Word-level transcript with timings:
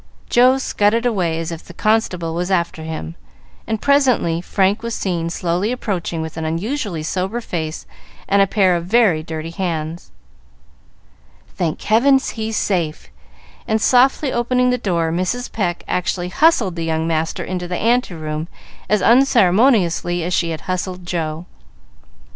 Joe 0.31 0.57
scudded 0.57 1.05
away 1.05 1.37
as 1.37 1.51
if 1.51 1.63
the 1.63 1.75
constable 1.75 2.33
was 2.33 2.49
after 2.49 2.81
him, 2.81 3.13
and 3.67 3.79
presently 3.79 4.41
Frank 4.41 4.81
was 4.81 4.95
seen 4.95 5.29
slowly 5.29 5.71
approaching 5.71 6.23
with 6.23 6.37
an 6.37 6.43
unusually 6.43 7.03
sober 7.03 7.39
face 7.39 7.85
and 8.27 8.41
a 8.41 8.47
pair 8.47 8.75
of 8.75 8.87
very 8.87 9.21
dirty 9.21 9.51
hands. 9.51 10.09
"Thank 11.55 11.83
heaven, 11.83 12.17
he's 12.17 12.57
safe!" 12.57 13.09
and, 13.67 13.79
softly 13.79 14.33
opening 14.33 14.71
the 14.71 14.79
door, 14.79 15.11
Mrs. 15.11 15.51
Pecq 15.51 15.83
actually 15.87 16.29
hustled 16.29 16.75
the 16.75 16.83
young 16.83 17.05
master 17.05 17.43
into 17.43 17.67
the 17.67 17.77
ante 17.77 18.15
room 18.15 18.47
as 18.89 19.03
unceremoniously 19.03 20.23
as 20.23 20.33
she 20.33 20.49
had 20.49 20.61
hustled 20.61 21.05
Joe. 21.05 21.45